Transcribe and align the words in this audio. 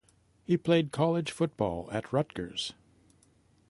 He 0.45 0.57
played 0.57 0.91
college 0.91 1.29
football 1.31 1.87
at 1.91 2.11
Rutgers. 2.11 2.73